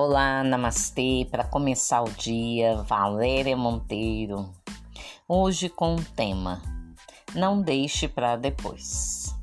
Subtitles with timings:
[0.00, 1.26] Olá, namastê.
[1.28, 4.48] Para começar o dia, Valéria Monteiro.
[5.26, 6.62] Hoje com o tema:
[7.34, 9.34] Não deixe para depois.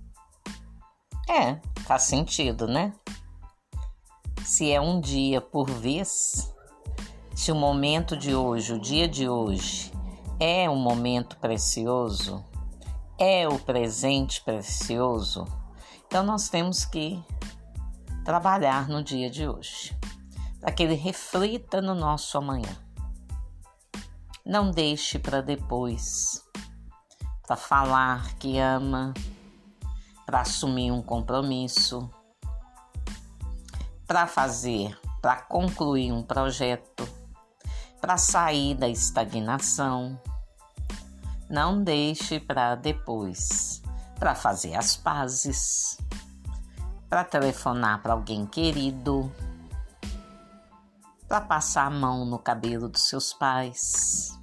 [1.29, 2.93] É, faz sentido, né?
[4.45, 6.49] Se é um dia por vez,
[7.35, 9.91] se o momento de hoje, o dia de hoje,
[10.39, 12.41] é um momento precioso,
[13.19, 15.45] é o presente precioso,
[16.07, 17.21] então nós temos que
[18.23, 19.93] trabalhar no dia de hoje
[20.65, 22.75] para que ele reflita no nosso amanhã.
[24.43, 26.43] Não deixe para depois,
[27.45, 29.13] para falar que ama,
[30.25, 32.09] para assumir um compromisso,
[34.07, 37.07] para fazer, para concluir um projeto,
[38.01, 40.19] para sair da estagnação.
[41.47, 43.83] Não deixe para depois,
[44.17, 45.99] para fazer as pazes,
[47.07, 49.31] para telefonar para alguém querido
[51.35, 54.39] para passar a mão no cabelo dos seus pais.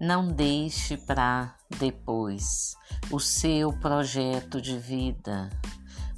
[0.00, 2.76] Não deixe para depois
[3.08, 5.48] o seu projeto de vida,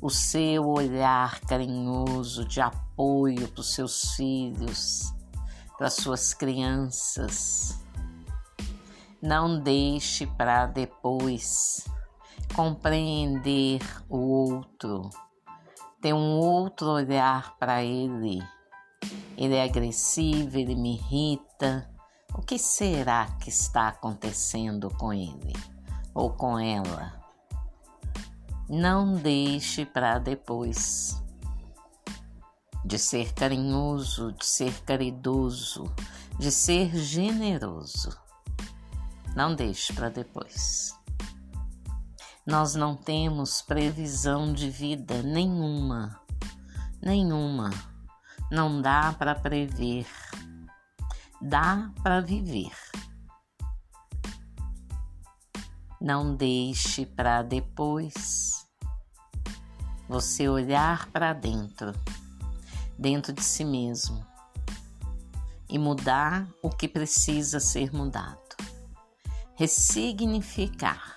[0.01, 5.13] o seu olhar carinhoso de apoio para os seus filhos,
[5.77, 7.79] para suas crianças.
[9.21, 11.87] Não deixe para depois
[12.55, 15.11] compreender o outro,
[16.01, 18.43] ter um outro olhar para ele
[19.37, 21.91] ele é agressivo, ele me irrita.
[22.35, 25.53] O que será que está acontecendo com ele
[26.15, 27.21] ou com ela?
[28.69, 31.23] Não deixe para depois
[32.85, 35.93] de ser carinhoso, de ser caridoso,
[36.39, 38.17] de ser generoso.
[39.35, 40.95] Não deixe para depois.
[42.47, 46.21] Nós não temos previsão de vida nenhuma,
[47.03, 47.71] nenhuma
[48.51, 50.07] não dá para prever,
[51.41, 52.73] dá para viver.
[56.01, 58.67] Não deixe para depois
[60.07, 61.93] você olhar para dentro,
[62.99, 64.25] dentro de si mesmo,
[65.69, 68.39] e mudar o que precisa ser mudado.
[69.57, 71.17] Ressignificar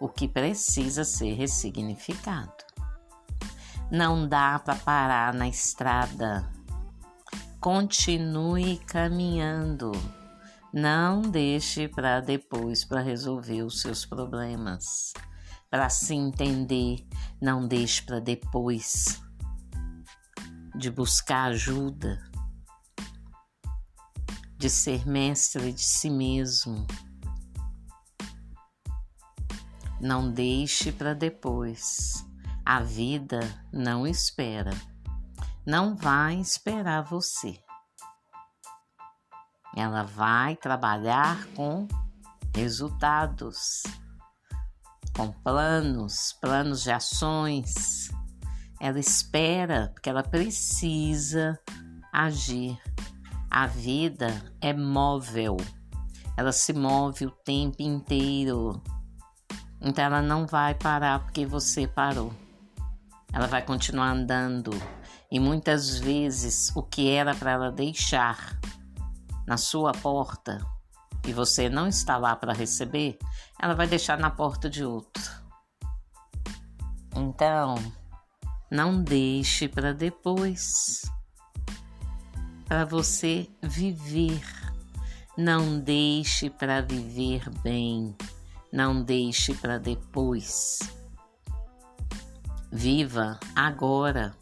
[0.00, 2.52] o que precisa ser ressignificado.
[3.90, 6.50] Não dá para parar na estrada
[7.64, 9.90] Continue caminhando.
[10.70, 15.14] Não deixe para depois para resolver os seus problemas.
[15.70, 17.08] Para se entender,
[17.40, 19.18] não deixe para depois
[20.76, 22.20] de buscar ajuda,
[24.58, 26.86] de ser mestre de si mesmo.
[29.98, 32.26] Não deixe para depois.
[32.62, 33.40] A vida
[33.72, 34.70] não espera
[35.66, 37.58] não vai esperar você.
[39.74, 41.88] Ela vai trabalhar com
[42.54, 43.82] resultados,
[45.16, 48.08] com planos, planos de ações.
[48.80, 51.58] Ela espera porque ela precisa
[52.12, 52.78] agir.
[53.50, 55.56] A vida é móvel,
[56.36, 58.82] ela se move o tempo inteiro.
[59.80, 62.32] Então ela não vai parar porque você parou.
[63.32, 64.70] Ela vai continuar andando
[65.30, 68.58] e muitas vezes o que era para ela deixar
[69.46, 70.58] na sua porta
[71.26, 73.18] e você não está lá para receber,
[73.60, 75.22] ela vai deixar na porta de outro.
[77.16, 77.76] Então,
[78.70, 81.02] não deixe para depois.
[82.66, 84.42] Para você viver.
[85.36, 88.14] Não deixe para viver bem.
[88.72, 90.80] Não deixe para depois.
[92.70, 94.36] Viva agora.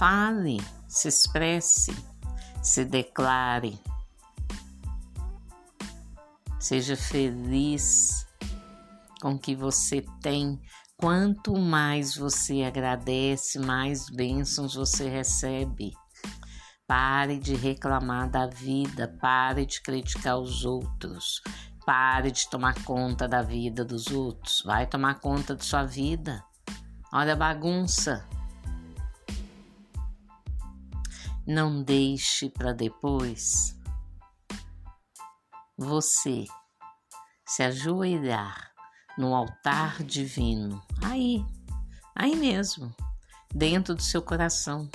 [0.00, 0.56] Fale,
[0.88, 1.94] se expresse,
[2.62, 3.78] se declare.
[6.58, 8.26] Seja feliz
[9.20, 10.58] com o que você tem.
[10.96, 15.92] Quanto mais você agradece, mais bênçãos você recebe.
[16.86, 21.42] Pare de reclamar da vida, pare de criticar os outros,
[21.84, 24.62] pare de tomar conta da vida dos outros.
[24.64, 26.42] Vai tomar conta de sua vida.
[27.12, 28.26] Olha a bagunça.
[31.52, 33.76] Não deixe para depois
[35.76, 36.44] você
[37.44, 38.70] se ajoelhar
[39.18, 41.44] no altar divino, aí,
[42.14, 42.94] aí mesmo,
[43.52, 44.88] dentro do seu coração,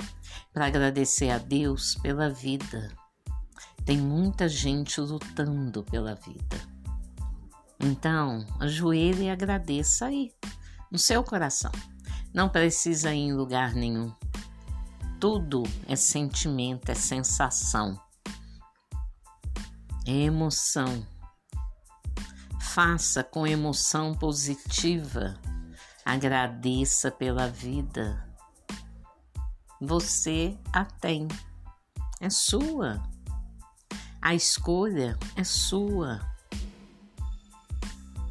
[0.50, 2.90] para agradecer a Deus pela vida.
[3.84, 6.56] Tem muita gente lutando pela vida.
[7.78, 10.32] Então, ajoelhe e agradeça aí,
[10.90, 11.72] no seu coração.
[12.32, 14.10] Não precisa ir em lugar nenhum
[15.28, 18.00] Tudo é sentimento, é sensação,
[20.06, 21.04] é emoção.
[22.60, 25.36] Faça com emoção positiva.
[26.04, 28.24] Agradeça pela vida.
[29.80, 31.26] Você a tem.
[32.20, 33.02] É sua.
[34.22, 36.20] A escolha é sua.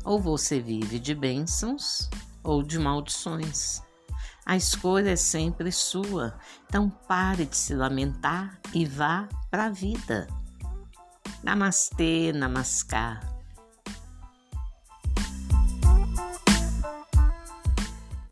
[0.06, 2.10] Ou você vive de bênçãos
[2.42, 3.84] ou de maldições.
[4.46, 6.38] A escolha é sempre sua.
[6.68, 10.28] Então pare de se lamentar e vá para a vida.
[11.44, 13.35] Namastê, namaskar.